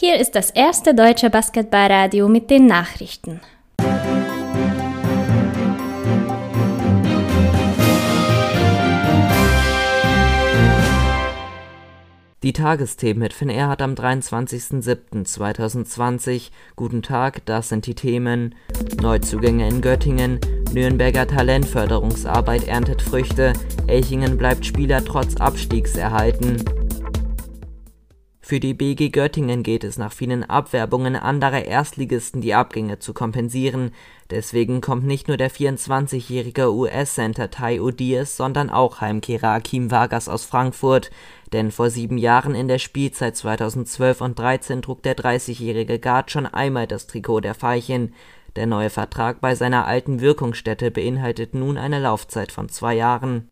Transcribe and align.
Hier 0.00 0.20
ist 0.20 0.36
das 0.36 0.50
erste 0.50 0.94
deutsche 0.94 1.28
Basketballradio 1.28 2.28
mit 2.28 2.50
den 2.50 2.66
Nachrichten. 2.66 3.40
Die 12.44 12.52
Tagesthemen 12.52 13.18
mit 13.18 13.32
Finn 13.32 13.50
Erhardt 13.50 13.82
am 13.82 13.94
23.07.2020. 13.94 16.50
Guten 16.76 17.02
Tag, 17.02 17.44
das 17.46 17.68
sind 17.68 17.86
die 17.86 17.96
Themen. 17.96 18.54
Neuzugänge 19.02 19.66
in 19.66 19.80
Göttingen. 19.80 20.38
Nürnberger 20.72 21.26
Talentförderungsarbeit 21.26 22.68
erntet 22.68 23.02
Früchte. 23.02 23.52
Elchingen 23.88 24.38
bleibt 24.38 24.64
Spieler 24.64 25.04
trotz 25.04 25.38
Abstiegs 25.38 25.96
erhalten. 25.96 26.64
Für 28.48 28.60
die 28.60 28.72
BG 28.72 29.10
Göttingen 29.10 29.62
geht 29.62 29.84
es 29.84 29.98
nach 29.98 30.10
vielen 30.10 30.42
Abwerbungen 30.42 31.16
anderer 31.16 31.66
Erstligisten, 31.66 32.40
die 32.40 32.54
Abgänge 32.54 32.98
zu 32.98 33.12
kompensieren. 33.12 33.90
Deswegen 34.30 34.80
kommt 34.80 35.04
nicht 35.04 35.28
nur 35.28 35.36
der 35.36 35.50
24-jährige 35.50 36.72
US-Center 36.72 37.50
Tai 37.50 37.82
Odiers, 37.82 38.38
sondern 38.38 38.70
auch 38.70 39.02
Heimkehrer 39.02 39.50
Akim 39.50 39.90
Vargas 39.90 40.30
aus 40.30 40.46
Frankfurt. 40.46 41.10
Denn 41.52 41.70
vor 41.70 41.90
sieben 41.90 42.16
Jahren 42.16 42.54
in 42.54 42.68
der 42.68 42.78
Spielzeit 42.78 43.36
2012 43.36 44.22
und 44.22 44.38
13 44.38 44.80
trug 44.80 45.02
der 45.02 45.18
30-jährige 45.18 45.98
Guard 45.98 46.30
schon 46.30 46.46
einmal 46.46 46.86
das 46.86 47.06
Trikot 47.06 47.40
der 47.40 47.54
Veilchen. 47.54 48.14
Der 48.56 48.64
neue 48.64 48.88
Vertrag 48.88 49.42
bei 49.42 49.54
seiner 49.56 49.86
alten 49.86 50.22
Wirkungsstätte 50.22 50.90
beinhaltet 50.90 51.52
nun 51.52 51.76
eine 51.76 51.98
Laufzeit 52.00 52.50
von 52.50 52.70
zwei 52.70 52.94
Jahren. 52.94 53.50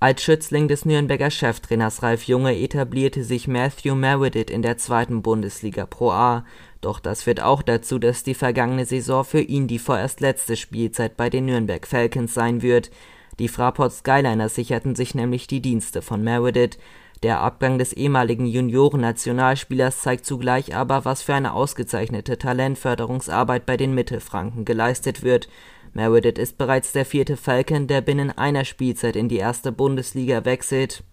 Als 0.00 0.22
Schützling 0.22 0.68
des 0.68 0.84
Nürnberger 0.84 1.28
Cheftrainers 1.28 2.04
Ralf 2.04 2.22
Junge 2.22 2.56
etablierte 2.56 3.24
sich 3.24 3.48
Matthew 3.48 3.96
Meredith 3.96 4.48
in 4.48 4.62
der 4.62 4.78
zweiten 4.78 5.22
Bundesliga 5.22 5.86
Pro 5.86 6.12
A. 6.12 6.44
Doch 6.80 7.00
das 7.00 7.24
führt 7.24 7.42
auch 7.42 7.62
dazu, 7.62 7.98
dass 7.98 8.22
die 8.22 8.34
vergangene 8.34 8.84
Saison 8.84 9.24
für 9.24 9.40
ihn 9.40 9.66
die 9.66 9.80
vorerst 9.80 10.20
letzte 10.20 10.54
Spielzeit 10.54 11.16
bei 11.16 11.30
den 11.30 11.46
Nürnberg 11.46 11.84
Falcons 11.84 12.32
sein 12.32 12.62
wird. 12.62 12.92
Die 13.40 13.48
Fraport 13.48 13.92
Skyliners 13.92 14.54
sicherten 14.54 14.94
sich 14.94 15.16
nämlich 15.16 15.48
die 15.48 15.60
Dienste 15.60 16.00
von 16.00 16.22
Meredith. 16.22 16.78
Der 17.24 17.40
Abgang 17.40 17.78
des 17.78 17.92
ehemaligen 17.92 18.46
Junioren-Nationalspielers 18.46 20.02
zeigt 20.02 20.24
zugleich 20.24 20.76
aber, 20.76 21.04
was 21.04 21.22
für 21.22 21.34
eine 21.34 21.54
ausgezeichnete 21.54 22.38
Talentförderungsarbeit 22.38 23.66
bei 23.66 23.76
den 23.76 23.96
Mittelfranken 23.96 24.64
geleistet 24.64 25.24
wird. 25.24 25.48
Meredith 25.92 26.38
ist 26.38 26.58
bereits 26.58 26.92
der 26.92 27.04
vierte 27.04 27.36
Falcon, 27.36 27.86
der 27.86 28.00
binnen 28.00 28.30
einer 28.36 28.64
Spielzeit 28.64 29.16
in 29.16 29.28
die 29.28 29.38
erste 29.38 29.72
Bundesliga 29.72 30.44
wechselt. 30.44 31.04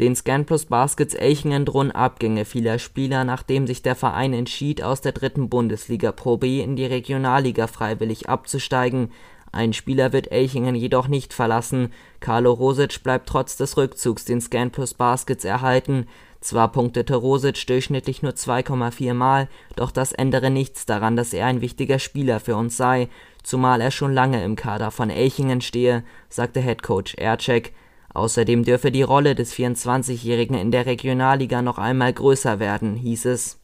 Den 0.00 0.16
ScanPlus 0.16 0.66
Baskets 0.66 1.14
Elchingen 1.14 1.64
drohen 1.64 1.92
Abgänge 1.92 2.44
vieler 2.44 2.80
Spieler, 2.80 3.22
nachdem 3.22 3.68
sich 3.68 3.80
der 3.80 3.94
Verein 3.94 4.32
entschied, 4.32 4.82
aus 4.82 5.00
der 5.00 5.12
dritten 5.12 5.48
Bundesliga 5.48 6.10
Pro 6.10 6.36
B 6.36 6.60
in 6.60 6.74
die 6.74 6.86
Regionalliga 6.86 7.68
freiwillig 7.68 8.28
abzusteigen. 8.28 9.12
Ein 9.52 9.72
Spieler 9.72 10.12
wird 10.12 10.32
Elchingen 10.32 10.74
jedoch 10.74 11.06
nicht 11.06 11.32
verlassen. 11.32 11.92
Carlo 12.18 12.52
Rosic 12.52 13.04
bleibt 13.04 13.28
trotz 13.28 13.56
des 13.56 13.76
Rückzugs 13.76 14.24
den 14.24 14.40
ScanPlus 14.40 14.94
Baskets 14.94 15.44
erhalten. 15.44 16.08
Zwar 16.44 16.72
punktete 16.72 17.14
Rosic 17.16 17.66
durchschnittlich 17.68 18.22
nur 18.22 18.32
2,4 18.32 19.14
Mal, 19.14 19.48
doch 19.76 19.90
das 19.90 20.12
ändere 20.12 20.50
nichts 20.50 20.84
daran, 20.84 21.16
dass 21.16 21.32
er 21.32 21.46
ein 21.46 21.62
wichtiger 21.62 21.98
Spieler 21.98 22.38
für 22.38 22.54
uns 22.54 22.76
sei, 22.76 23.08
zumal 23.42 23.80
er 23.80 23.90
schon 23.90 24.12
lange 24.12 24.44
im 24.44 24.54
Kader 24.54 24.90
von 24.90 25.08
Elchingen 25.08 25.62
stehe, 25.62 26.04
sagte 26.28 26.60
Headcoach 26.60 27.14
Ercek. 27.16 27.72
Außerdem 28.12 28.62
dürfe 28.62 28.90
die 28.90 29.02
Rolle 29.02 29.34
des 29.34 29.54
24-Jährigen 29.54 30.58
in 30.58 30.70
der 30.70 30.84
Regionalliga 30.84 31.62
noch 31.62 31.78
einmal 31.78 32.12
größer 32.12 32.60
werden, 32.60 32.94
hieß 32.94 33.24
es. 33.24 33.63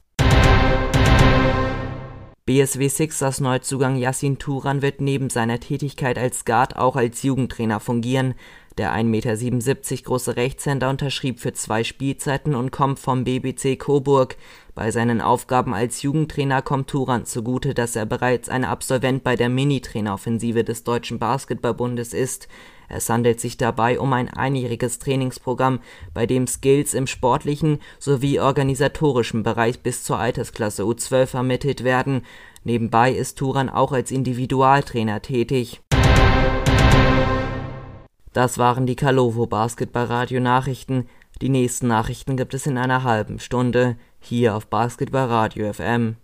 BSW 2.50 2.88
Sixers 2.88 3.38
Neuzugang 3.38 3.96
Yassin 3.96 4.40
Turan 4.40 4.82
wird 4.82 5.00
neben 5.00 5.30
seiner 5.30 5.60
Tätigkeit 5.60 6.18
als 6.18 6.44
Guard 6.44 6.74
auch 6.74 6.96
als 6.96 7.22
Jugendtrainer 7.22 7.78
fungieren. 7.78 8.34
Der 8.76 8.92
1,77 8.92 9.04
Meter 9.04 10.02
große 10.02 10.34
Rechtshänder 10.34 10.90
unterschrieb 10.90 11.38
für 11.38 11.52
zwei 11.52 11.84
Spielzeiten 11.84 12.56
und 12.56 12.72
kommt 12.72 12.98
vom 12.98 13.22
BBC 13.22 13.78
Coburg. 13.78 14.36
Bei 14.74 14.90
seinen 14.90 15.20
Aufgaben 15.20 15.74
als 15.74 16.02
Jugendtrainer 16.02 16.60
kommt 16.60 16.90
Turan 16.90 17.24
zugute, 17.24 17.72
dass 17.72 17.94
er 17.94 18.04
bereits 18.04 18.48
ein 18.48 18.64
Absolvent 18.64 19.22
bei 19.22 19.36
der 19.36 19.48
Mini-Traineroffensive 19.48 20.64
des 20.64 20.82
Deutschen 20.82 21.20
Basketballbundes 21.20 22.12
ist. 22.12 22.48
Es 22.90 23.08
handelt 23.08 23.40
sich 23.40 23.56
dabei 23.56 23.98
um 23.98 24.12
ein 24.12 24.28
einjähriges 24.28 24.98
Trainingsprogramm, 24.98 25.80
bei 26.12 26.26
dem 26.26 26.46
Skills 26.46 26.92
im 26.92 27.06
sportlichen 27.06 27.78
sowie 27.98 28.40
organisatorischen 28.40 29.42
Bereich 29.42 29.80
bis 29.80 30.04
zur 30.04 30.18
Altersklasse 30.18 30.82
U12 30.82 31.26
vermittelt 31.26 31.84
werden. 31.84 32.22
Nebenbei 32.64 33.12
ist 33.12 33.38
Turan 33.38 33.68
auch 33.68 33.92
als 33.92 34.10
Individualtrainer 34.10 35.22
tätig 35.22 35.80
das 38.32 38.58
waren 38.58 38.86
die 38.86 38.96
Kalovo 38.96 39.46
Basketballradio 39.46 40.40
Nachrichten. 40.40 41.08
Die 41.42 41.48
nächsten 41.48 41.88
Nachrichten 41.88 42.36
gibt 42.36 42.54
es 42.54 42.66
in 42.66 42.78
einer 42.78 43.02
halben 43.02 43.40
Stunde 43.40 43.96
hier 44.20 44.54
auf 44.54 44.68
Basketballradio 44.68 45.72
FM. 45.72 46.16